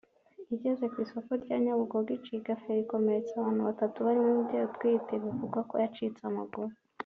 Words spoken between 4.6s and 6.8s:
utwite bivugwa ko yacitse amaguru